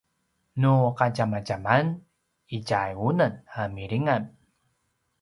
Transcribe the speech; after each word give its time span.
nu 0.61 0.71
kadjamadjaman 0.99 1.87
itja 2.59 2.81
unem 3.09 3.33
a 3.59 3.63
milingan 3.75 4.23